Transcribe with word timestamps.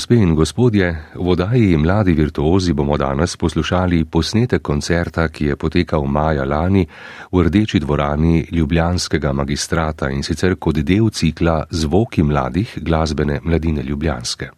Gospe 0.00 0.16
in 0.16 0.34
gospodje, 0.34 0.96
v 1.14 1.28
oddaji 1.28 1.76
Mladi 1.76 2.14
virtuozi 2.16 2.72
bomo 2.72 2.96
danes 2.96 3.36
poslušali 3.36 4.04
posnetek 4.04 4.62
koncerta, 4.62 5.26
ki 5.28 5.44
je 5.44 5.56
potekal 5.56 6.06
maja 6.08 6.44
lani 6.44 6.86
v 7.32 7.42
rdeči 7.44 7.80
dvorani 7.84 8.46
Ljubljanskega 8.50 9.32
magistrata 9.32 10.08
in 10.08 10.22
sicer 10.22 10.56
kot 10.56 10.80
del 10.80 11.10
cikla 11.10 11.66
Zvoki 11.70 12.22
mladih 12.22 12.78
glasbene 12.80 13.40
mladine 13.44 13.82
Ljubljanske. 13.82 14.48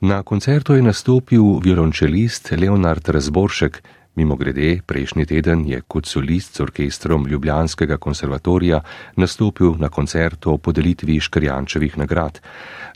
Na 0.00 0.22
koncertu 0.22 0.74
je 0.74 0.82
nastopil 0.82 1.60
violončelist 1.60 2.52
Leonard 2.56 3.08
Razboršek, 3.08 3.82
Mimo 4.18 4.34
grede, 4.34 4.80
prejšnji 4.82 5.26
teden 5.30 5.60
je 5.62 5.78
kot 5.86 6.06
solist 6.10 6.56
s 6.56 6.60
orkestrom 6.60 7.26
Ljubljanskega 7.30 8.00
konservatorija 8.02 8.80
nastopil 9.16 9.76
na 9.78 9.88
koncertu 9.88 10.52
o 10.52 10.58
podelitvi 10.58 11.20
Škrjančevih 11.20 11.98
nagrad. 11.98 12.40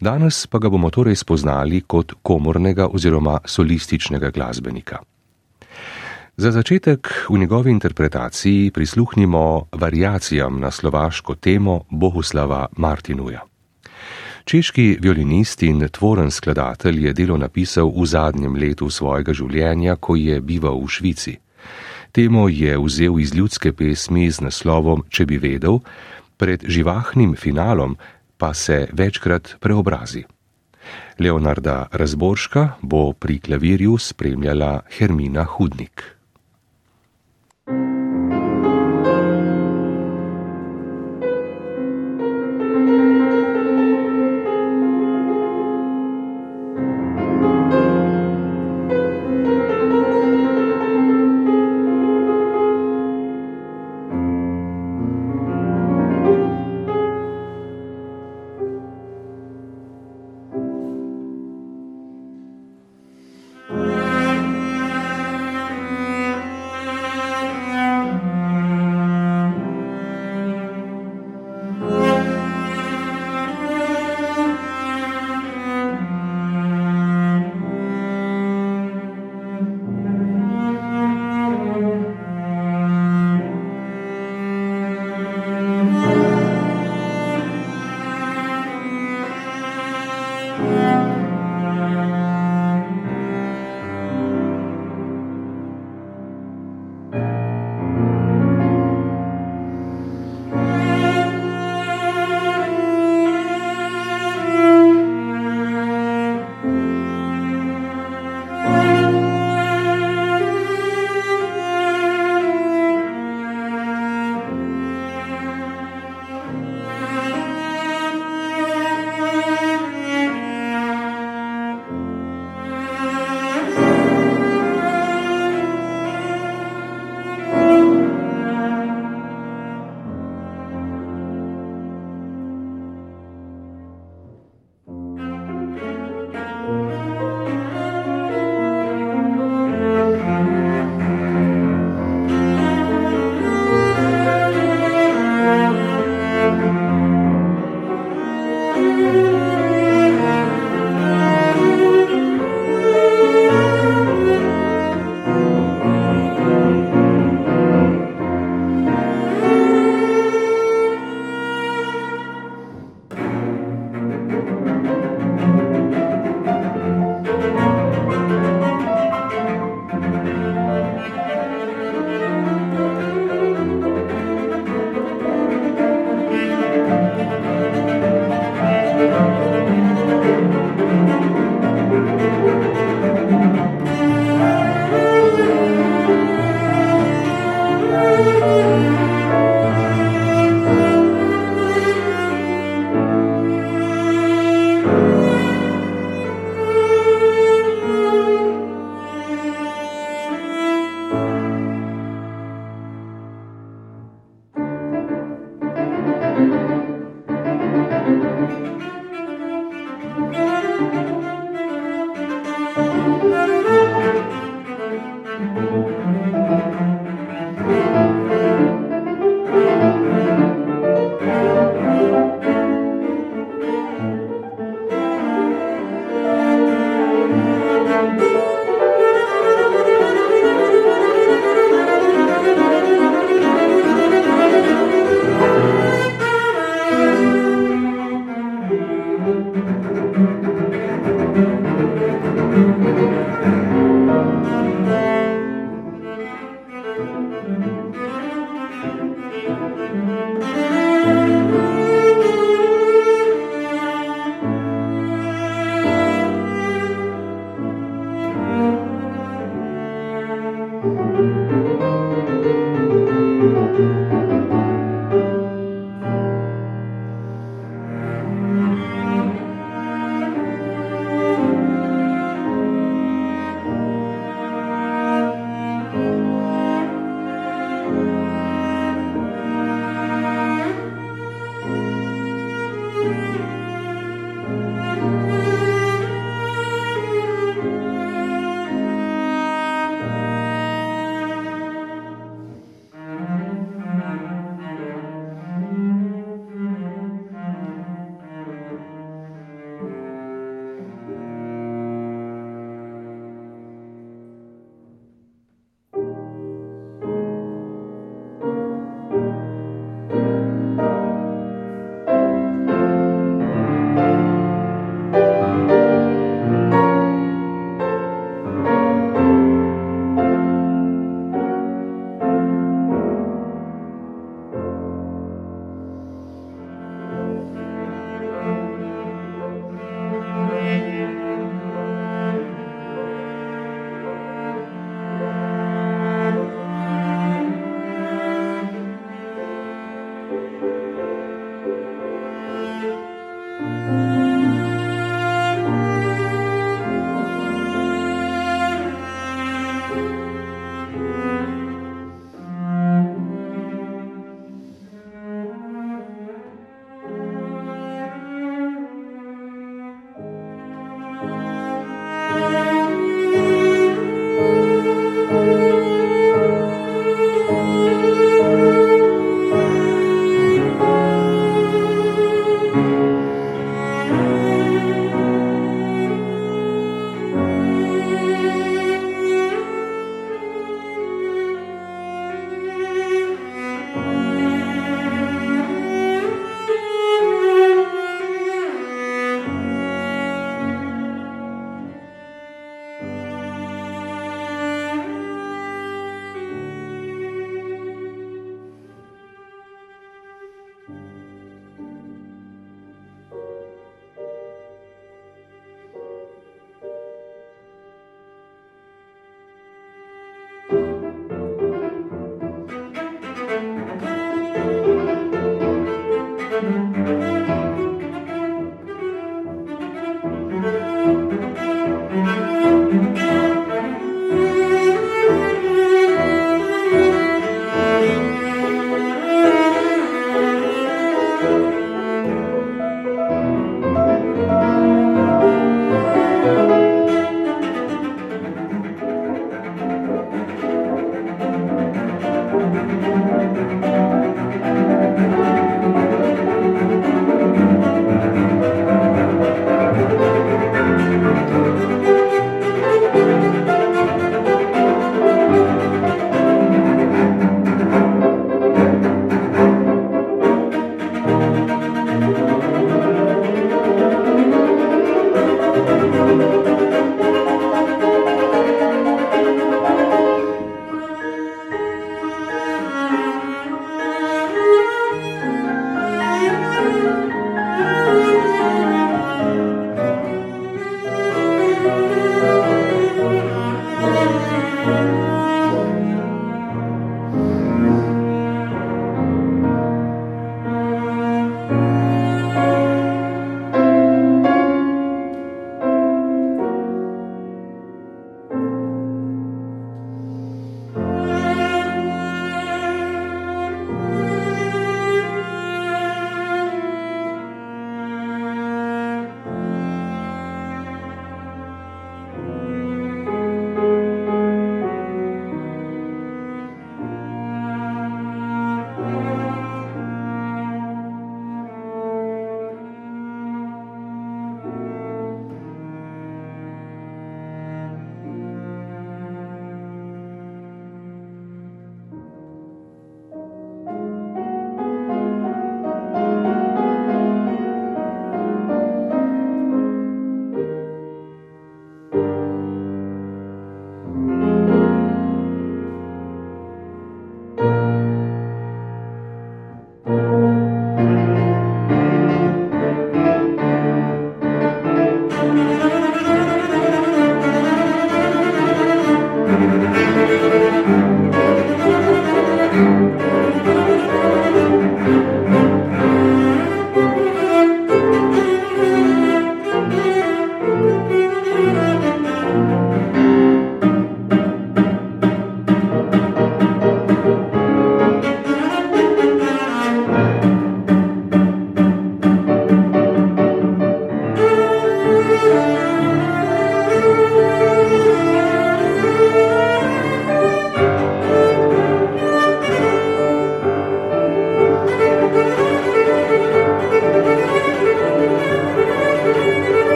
Danes 0.00 0.46
pa 0.50 0.58
ga 0.58 0.68
bomo 0.68 0.90
torej 0.90 1.14
spoznali 1.16 1.84
kot 1.86 2.16
komornega 2.22 2.88
oziroma 2.90 3.38
solističnega 3.44 4.30
glasbenika. 4.34 4.98
Za 6.36 6.50
začetek 6.50 7.14
v 7.30 7.38
njegovi 7.38 7.70
interpretaciji 7.70 8.70
prisluhnimo 8.74 9.68
variacijam 9.72 10.60
na 10.60 10.70
slovaško 10.70 11.34
temo 11.34 11.84
Bohuslava 11.90 12.66
Martinuja. 12.76 13.51
Češki 14.44 14.98
violinist 15.00 15.62
in 15.62 15.88
tvoren 15.88 16.30
skladatelj 16.30 17.06
je 17.06 17.12
delo 17.12 17.36
napisal 17.36 17.92
v 17.94 18.06
zadnjem 18.06 18.56
letu 18.58 18.90
svojega 18.90 19.32
življenja, 19.32 19.96
ko 19.96 20.16
je 20.18 20.40
bival 20.40 20.82
v 20.82 20.88
Švici. 20.90 21.34
Temo 22.12 22.48
je 22.50 22.74
vzel 22.78 23.20
iz 23.22 23.34
ljudske 23.34 23.72
pesmi 23.72 24.26
z 24.30 24.42
naslovom 24.42 25.06
Če 25.08 25.26
bi 25.26 25.38
vedel, 25.38 25.78
pred 26.36 26.66
živahnim 26.66 27.36
finalom 27.38 27.96
pa 28.36 28.50
se 28.54 28.88
večkrat 28.92 29.56
preobrazi. 29.60 30.24
Leonarda 31.22 31.86
Razborška 31.92 32.82
bo 32.82 33.12
pri 33.12 33.38
klavirju 33.38 33.94
spremljala 33.98 34.82
Hermina 34.90 35.44
Hudnik. 35.44 36.21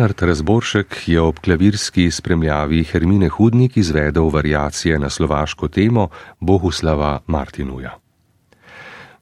Leonard 0.00 0.22
Razboršek 0.22 1.08
je 1.08 1.20
ob 1.20 1.38
klavirski 1.44 2.10
spremljavi 2.10 2.84
Hermine 2.84 3.28
Hudnik 3.28 3.76
izvedel 3.76 4.30
variacije 4.32 4.98
na 4.98 5.10
slovaško 5.10 5.68
temo 5.68 6.08
Bohuslava 6.40 7.20
Martinuja. 7.26 7.98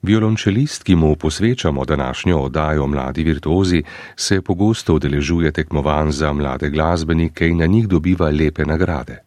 Violončelist, 0.03 0.83
ki 0.83 0.95
mu 0.95 1.17
posvečamo 1.17 1.85
današnjo 1.85 2.39
oddajo 2.39 2.87
Mladi 2.87 3.25
virtuozi, 3.25 3.83
se 4.17 4.41
pogosto 4.43 4.95
udeležuje 4.95 5.53
tekmovanj 5.53 6.11
za 6.11 6.33
mlade 6.33 6.71
glasbenike 6.71 7.49
in 7.49 7.59
na 7.59 7.67
njih 7.67 7.89
dobiva 7.89 8.31
lepe 8.31 8.65
nagrade. 8.65 9.19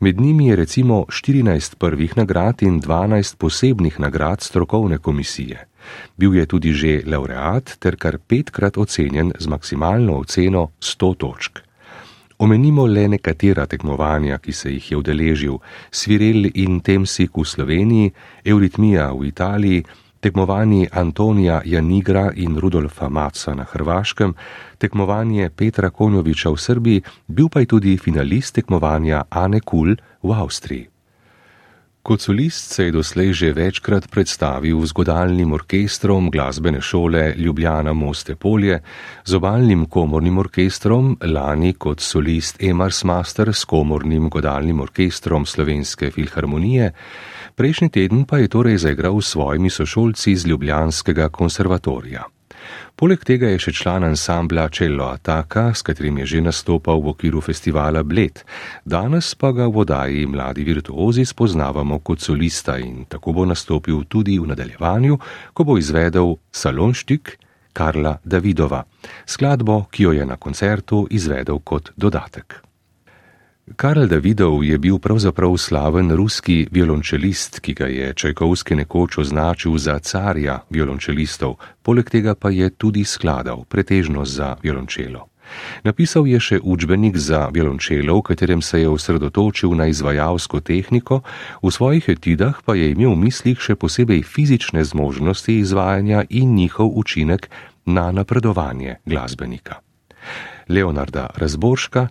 Med 0.00 0.20
njimi 0.20 0.46
je 0.46 0.56
recimo 0.56 1.04
14 1.08 1.74
prvih 1.74 2.16
nagrad 2.16 2.62
in 2.62 2.80
12 2.80 3.36
posebnih 3.36 4.00
nagrad 4.00 4.40
strokovne 4.40 4.98
komisije. 4.98 5.68
Bil 6.16 6.34
je 6.34 6.46
tudi 6.46 6.72
že 6.72 7.02
laureat 7.06 7.76
ter 7.78 7.96
kar 7.96 8.18
petkrat 8.18 8.78
ocenjen 8.78 9.32
z 9.38 9.46
maksimalno 9.46 10.18
oceno 10.18 10.70
100 10.80 11.14
točk. 11.16 11.66
Omenimo 12.38 12.86
le 12.86 13.08
nekatera 13.08 13.66
tekmovanja, 13.66 14.38
ki 14.38 14.52
se 14.52 14.70
jih 14.70 14.90
je 14.90 14.96
udeležil: 14.96 15.58
Svirel 15.90 16.50
in 16.54 16.80
Temsik 16.80 17.36
v 17.36 17.44
Sloveniji, 17.44 18.12
Euritmija 18.44 19.12
v 19.12 19.24
Italiji, 19.28 19.84
tekmovanje 20.20 20.88
Antonija 20.92 21.62
Janigra 21.64 22.32
in 22.34 22.58
Rudolfa 22.58 23.08
Maca 23.08 23.54
na 23.54 23.64
Hrvaškem, 23.64 24.34
tekmovanje 24.78 25.50
Petra 25.50 25.90
Konjoviča 25.90 26.50
v 26.50 26.58
Srbiji, 26.58 27.02
bil 27.28 27.48
pa 27.48 27.60
je 27.60 27.66
tudi 27.66 27.96
finalist 27.96 28.54
tekmovanja 28.54 29.22
Ane 29.30 29.60
Kul 29.60 29.96
v 30.22 30.30
Avstriji. 30.32 30.95
Kot 32.06 32.22
solist 32.22 32.70
se 32.70 32.84
je 32.84 32.92
doslej 32.94 33.32
že 33.34 33.48
večkrat 33.52 34.04
predstavil 34.06 34.78
z 34.86 34.94
godalnim 34.94 35.52
orkestrom 35.52 36.30
glasbene 36.30 36.78
šole 36.80 37.34
Ljubljana 37.34 37.92
Moste 37.92 38.36
Polje, 38.36 38.78
z 39.24 39.34
obalnim 39.34 39.86
komornim 39.90 40.38
orkestrom, 40.38 41.18
lani 41.18 41.72
kot 41.74 42.00
solist 42.00 42.62
Emars 42.62 43.02
Master 43.04 43.50
s 43.50 43.64
komornim 43.64 44.30
godalnim 44.30 44.80
orkestrom 44.80 45.46
Slovenske 45.46 46.10
filharmonije, 46.14 46.92
prejšnji 47.58 47.88
teden 47.90 48.24
pa 48.24 48.38
je 48.38 48.54
torej 48.54 48.78
zaigral 48.86 49.18
s 49.20 49.34
svojimi 49.34 49.70
sošolci 49.70 50.30
iz 50.32 50.46
Ljubljanskega 50.46 51.28
konservatorija. 51.28 52.35
Poleg 52.96 53.24
tega 53.28 53.50
je 53.52 53.58
še 53.66 53.72
član 53.76 54.04
ansambla 54.08 54.68
Cello 54.72 55.10
Ataka, 55.12 55.70
s 55.74 55.84
katerim 55.84 56.18
je 56.22 56.26
že 56.26 56.40
nastopal 56.40 57.00
v 57.04 57.12
okviru 57.12 57.40
festivala 57.44 58.02
Bled, 58.02 58.42
danes 58.84 59.34
pa 59.34 59.52
ga 59.52 59.68
v 59.68 59.74
vodaji 59.76 60.26
mladi 60.26 60.64
virtuozi 60.64 61.24
spoznavamo 61.24 62.00
kot 62.00 62.20
solista 62.20 62.78
in 62.78 63.04
tako 63.08 63.32
bo 63.32 63.44
nastopil 63.44 64.04
tudi 64.08 64.38
v 64.38 64.48
nadaljevanju, 64.52 65.18
ko 65.52 65.64
bo 65.64 65.78
izvedel 65.78 66.36
Salonštik 66.52 67.38
Karla 67.76 68.16
Davidova, 68.24 68.84
skladbo, 69.26 69.84
ki 69.92 70.08
jo 70.08 70.12
je 70.16 70.24
na 70.24 70.36
koncertu 70.40 71.04
izvedel 71.10 71.60
kot 71.60 71.92
dodatek. 71.96 72.65
Karl 73.74 74.06
Davidov 74.06 74.62
je 74.64 74.78
bil 74.78 74.98
pravzaprav 74.98 75.56
slaven 75.58 76.12
ruski 76.14 76.68
violončelist, 76.70 77.58
ki 77.60 77.74
ga 77.74 77.86
je 77.90 78.12
Čajkovski 78.14 78.76
nekoč 78.78 79.18
označil 79.18 79.74
za 79.78 79.98
carja 79.98 80.60
violončelistov, 80.70 81.56
poleg 81.82 82.06
tega 82.10 82.38
pa 82.38 82.54
je 82.54 82.70
tudi 82.70 83.02
skladal, 83.04 83.64
pretežno 83.66 84.22
za 84.24 84.54
violončelo. 84.62 85.26
Napisal 85.82 86.30
je 86.30 86.38
še 86.40 86.58
učbenik 86.62 87.18
za 87.18 87.48
violončelo, 87.50 88.18
v 88.18 88.22
katerem 88.22 88.62
se 88.62 88.80
je 88.80 88.88
osredotočil 88.88 89.74
na 89.74 89.90
izvajalsko 89.90 90.60
tehniko, 90.62 91.22
v 91.62 91.70
svojih 91.70 92.06
etidah 92.06 92.62
pa 92.62 92.78
je 92.78 92.94
imel 92.94 93.18
v 93.18 93.26
mislih 93.26 93.58
še 93.58 93.74
posebej 93.74 94.22
fizične 94.22 94.84
zmožnosti 94.86 95.58
izvajanja 95.58 96.22
in 96.30 96.54
njihov 96.54 96.94
učinek 96.94 97.50
na 97.86 98.12
napredovanje 98.14 99.02
glasbenika. 99.06 99.82
Leonarda 100.70 101.34
Razborška, 101.34 102.08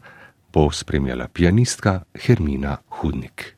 bo 0.56 0.72
spremljala 0.72 1.28
pianistka 1.34 2.02
Hermina 2.28 2.78
Hudnik. 2.90 3.55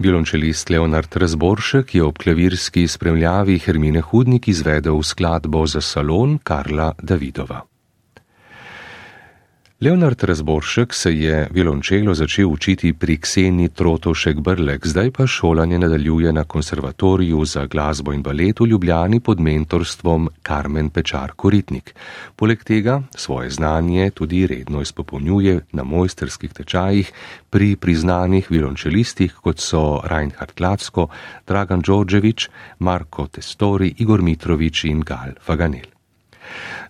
Violončelist 0.00 0.70
Leonard 0.72 1.16
Razboršek 1.16 1.94
je 1.94 2.02
ob 2.02 2.18
klavirski 2.18 2.86
spremljavi 2.88 3.58
Hermine 3.58 4.00
Hudnik 4.00 4.48
izvedel 4.48 5.02
skladbo 5.02 5.66
za 5.66 5.80
salon 5.80 6.38
Karla 6.38 6.92
Davidova. 7.02 7.69
Leonard 9.82 10.24
Razboršek 10.24 10.94
se 10.94 11.14
je 11.16 11.48
violončelo 11.50 12.14
začel 12.14 12.50
učiti 12.52 12.92
pri 12.92 13.16
Kseni 13.16 13.68
Trotošek 13.68 14.40
Brlek, 14.40 14.86
zdaj 14.86 15.10
pa 15.10 15.26
šolanje 15.26 15.78
nadaljuje 15.78 16.32
na 16.32 16.44
konservatoriju 16.44 17.44
za 17.44 17.66
glasbo 17.66 18.12
in 18.12 18.22
balet 18.22 18.60
v 18.60 18.66
Ljubljani 18.66 19.20
pod 19.20 19.40
mentorstvom 19.40 20.28
Carmen 20.46 20.90
Pečar 20.90 21.32
Koritnik. 21.36 21.94
Poleg 22.36 22.64
tega 22.64 23.00
svoje 23.14 23.50
znanje 23.50 24.10
tudi 24.10 24.46
redno 24.46 24.82
izpopolnjuje 24.82 25.60
na 25.72 25.84
mojsterskih 25.84 26.52
tečajih 26.52 27.12
pri 27.50 27.76
priznanih 27.76 28.50
violončelistih, 28.50 29.32
kot 29.32 29.60
so 29.60 30.02
Reinhard 30.04 30.60
Lacko, 30.60 31.08
Dragan 31.46 31.80
Đorđević, 31.80 32.48
Marko 32.78 33.26
Testori, 33.26 33.94
Igor 33.98 34.22
Mitrovič 34.22 34.84
in 34.84 35.00
Gal 35.00 35.40
Faganel. 35.40 35.99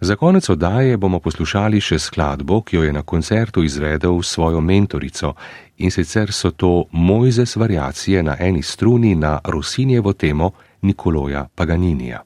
Za 0.01 0.17
konec 0.17 0.49
oddaje 0.49 0.97
bomo 0.97 1.19
poslušali 1.19 1.81
še 1.81 1.99
skladbo, 1.99 2.63
ki 2.63 2.77
jo 2.77 2.83
je 2.83 2.93
na 2.93 3.03
koncertu 3.03 3.65
izvedel 3.65 4.23
svojo 4.23 4.61
mentorico 4.61 5.35
in 5.79 5.91
sicer 5.91 6.33
so 6.33 6.51
to 6.51 6.85
Mojzes 6.93 7.57
variacije 7.57 8.23
na 8.23 8.37
eni 8.41 8.63
struni 8.63 9.15
na 9.15 9.39
Rosinjevo 9.45 10.13
temo 10.13 10.51
Nikoloja 10.83 11.49
Paganinija. 11.55 12.23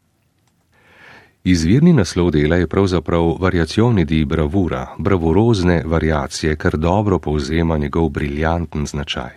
Izvirni 1.44 1.92
naslov 1.92 2.31
dela 2.31 2.57
je 2.57 2.66
pravzaprav 2.66 3.37
variacioni 3.40 4.05
di 4.05 4.25
bravura, 4.25 4.87
bravurozne 4.99 5.83
variacije, 5.87 6.57
kar 6.57 6.77
dobro 6.77 7.18
povzema 7.18 7.79
njegov 7.79 8.09
briljanten 8.09 8.87
značaj. 8.87 9.31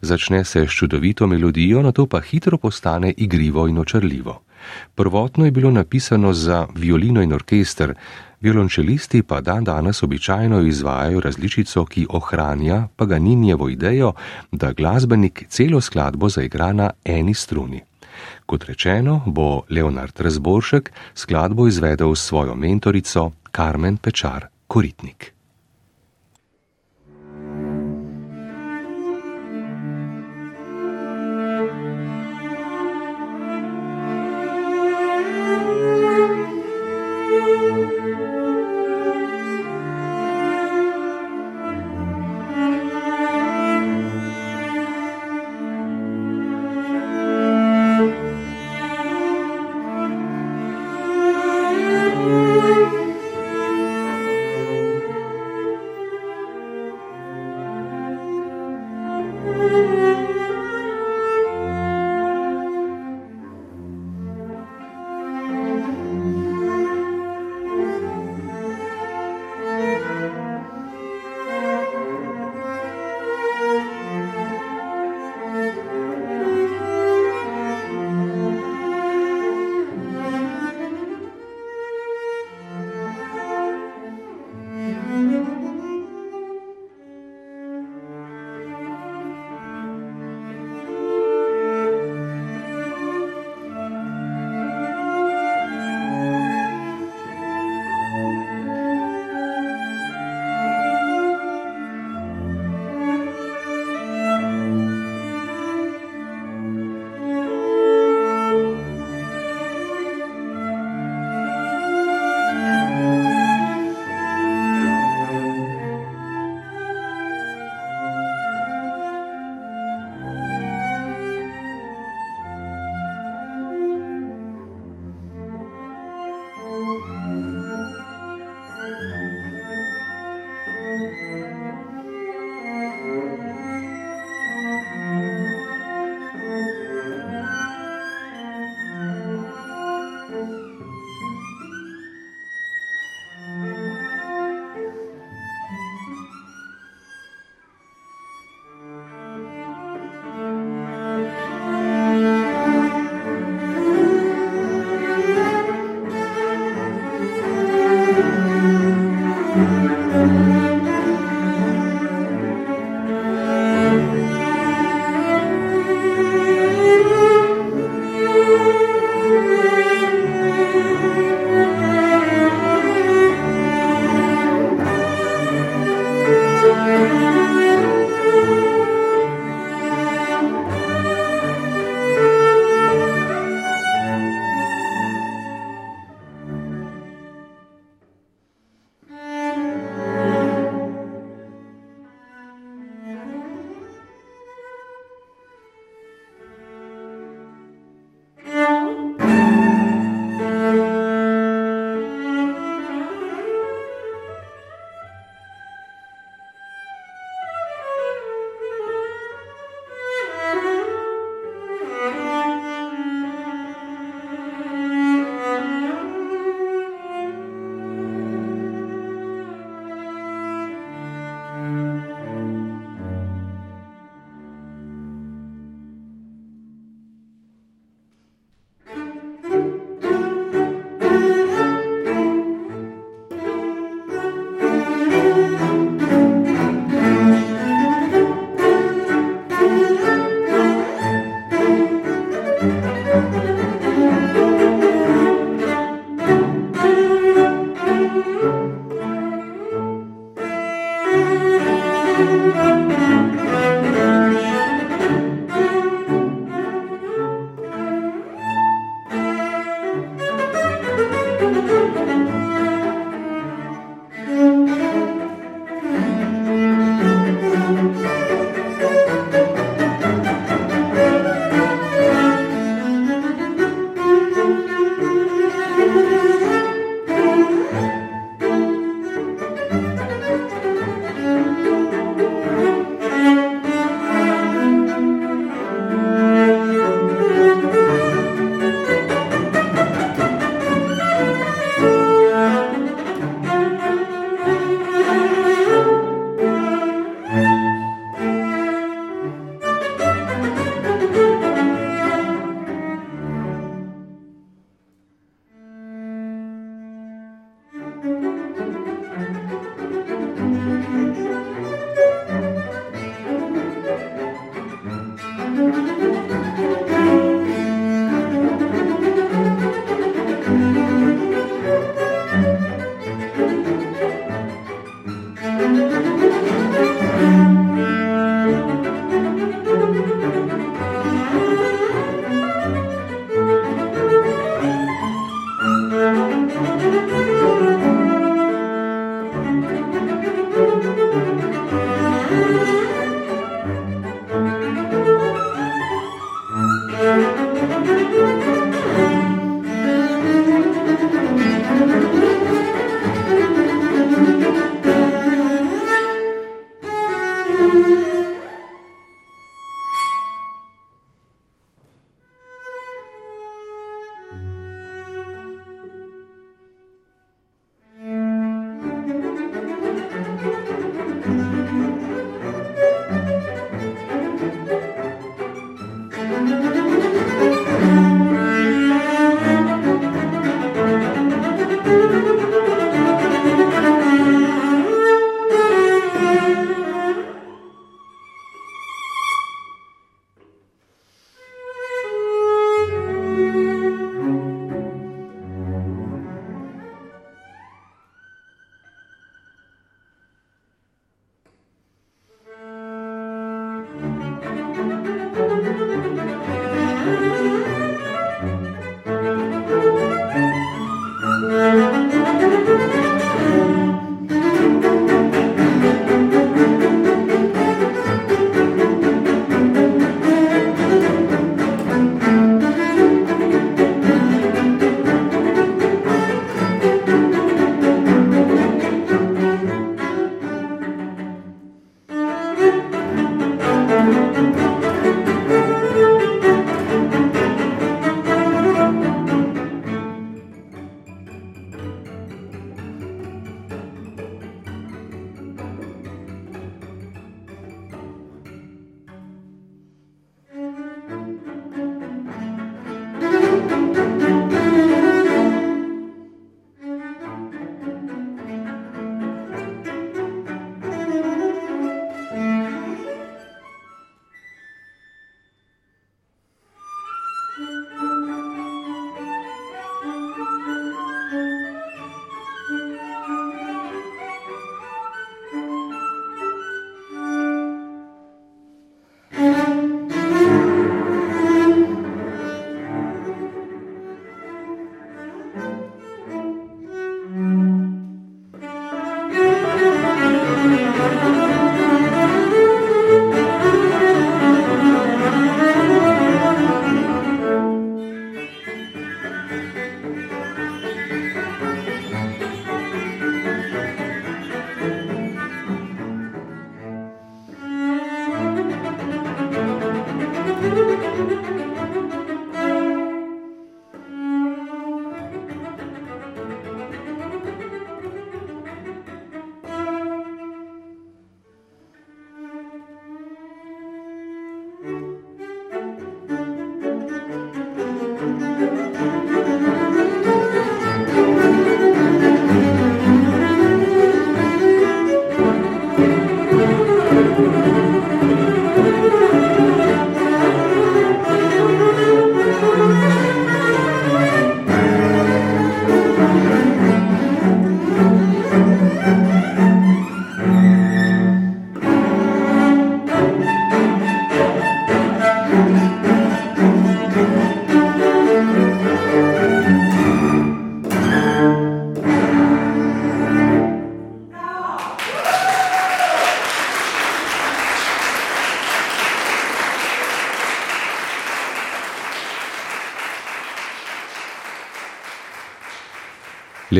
Začne 0.00 0.44
se 0.44 0.66
s 0.66 0.70
čudovito 0.70 1.26
melodijo, 1.26 1.82
na 1.82 1.92
to 1.92 2.06
pa 2.06 2.20
hitro 2.20 2.58
postane 2.58 3.12
igrivo 3.16 3.68
in 3.68 3.78
očrljivo. 3.78 4.40
Prvotno 4.94 5.44
je 5.44 5.50
bilo 5.50 5.70
napisano 5.70 6.32
za 6.32 6.66
violino 6.74 7.22
in 7.22 7.32
orkester, 7.32 7.94
violončelisti 8.40 9.22
pa 9.22 9.40
dan 9.40 9.64
danes 9.64 10.02
običajno 10.02 10.60
izvajajo 10.60 11.20
različico, 11.20 11.84
ki 11.84 12.06
ohranja 12.10 12.88
Paganinjevo 12.96 13.68
idejo, 13.68 14.12
da 14.52 14.72
glasbenik 14.72 15.44
celo 15.48 15.80
skladbo 15.80 16.28
zaigra 16.28 16.72
na 16.72 16.90
eni 17.04 17.34
struni. 17.34 17.80
Kot 18.46 18.64
rečeno, 18.64 19.22
bo 19.26 19.62
Leonard 19.70 20.20
Razboršek 20.20 20.92
skladbo 21.14 21.68
izvedel 21.68 22.14
s 22.14 22.26
svojo 22.26 22.54
mentorico 22.54 23.30
Carmen 23.56 23.96
Pečar 23.96 24.46
Koritnik. 24.66 25.39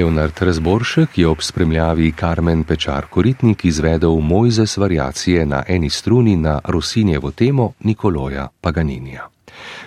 Leonard 0.00 0.32
Razboršek 0.40 1.18
je 1.18 1.26
ob 1.28 1.42
spremljavi 1.42 2.12
Karmen 2.12 2.62
Pečar 2.64 3.06
Koritnik 3.10 3.64
izvedel 3.64 4.20
Mojzes 4.20 4.76
variacije 4.76 5.46
na 5.46 5.62
eni 5.68 5.90
struni 5.90 6.36
na 6.36 6.60
Rosinjevo 6.64 7.30
temo 7.30 7.72
Nikoloja 7.80 8.48
Paganinija. 8.60 9.28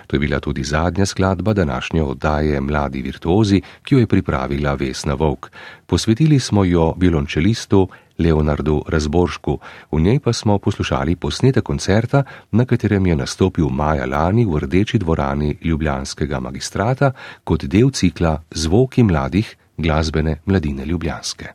To 0.08 0.16
je 0.16 0.20
bila 0.20 0.40
tudi 0.40 0.64
zadnja 0.64 1.06
skladba 1.06 1.54
današnje 1.54 2.04
oddaje 2.04 2.62
Mladi 2.62 3.02
virtuozi, 3.02 3.62
ki 3.84 3.96
jo 3.96 4.00
je 4.00 4.08
pripravila 4.08 4.74
Vesna 4.74 5.14
Vovk. 5.14 5.50
Posvetili 5.86 6.40
smo 6.40 6.64
jo 6.64 6.94
violončelistu 6.98 7.88
Leonardu 8.20 8.84
Razboršku, 8.88 9.60
v 9.92 10.02
njej 10.02 10.20
pa 10.20 10.34
smo 10.34 10.60
poslušali 10.60 11.16
posnetek 11.16 11.64
koncerta, 11.64 12.24
na 12.52 12.66
katerem 12.66 13.08
je 13.08 13.16
nastopil 13.16 13.70
maja 13.70 14.06
lani 14.06 14.46
v 14.46 14.60
rdeči 14.60 14.98
dvorani 14.98 15.58
Ljubljanskega 15.64 16.40
magistrata 16.40 17.12
kot 17.44 17.66
del 17.66 17.90
cikla 17.90 18.42
Zvoki 18.52 19.04
mladih 19.04 19.58
glasbene 19.78 20.40
mladine 20.46 20.86
Ljubljanske. 20.86 21.54